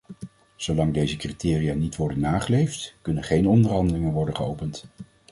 [0.55, 4.83] Zolang deze criteria niet worden nageleefd, kunnen geen onderhandelingen worden geopend.